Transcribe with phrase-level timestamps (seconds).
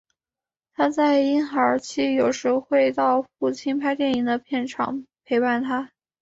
[0.73, 5.91] 她在婴孩期有时会到父亲拍电影的片场陪伴他。